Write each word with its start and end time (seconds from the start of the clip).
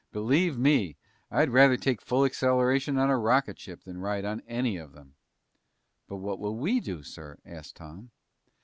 Believe 0.11 0.57
me, 0.57 0.97
I'd 1.29 1.51
rather 1.51 1.77
take 1.77 2.01
full 2.01 2.25
acceleration 2.25 2.97
on 2.97 3.11
a 3.11 3.19
rocket 3.19 3.59
ship 3.59 3.83
than 3.83 3.99
ride 3.99 4.25
on 4.25 4.41
any 4.47 4.75
of 4.77 4.93
them." 4.93 5.13
"But 6.07 6.15
what 6.17 6.39
will 6.39 6.57
we 6.57 6.79
do, 6.79 7.03
sir?" 7.03 7.37
asked 7.45 7.75
Tom. 7.75 8.09